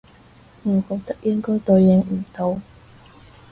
[0.63, 2.59] 我覺得應該對應唔到